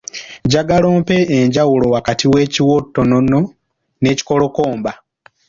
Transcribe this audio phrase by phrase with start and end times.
[0.45, 3.39] Njagala ompe enjawulo wakati w’ekiwottonono
[4.01, 4.91] n’ekikolokomba